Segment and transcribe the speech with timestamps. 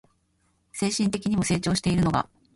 [0.73, 2.27] 精神的にも成長しているのが